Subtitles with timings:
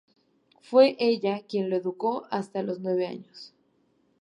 [0.61, 3.53] Fue ella quien le educó hasta los nueve años.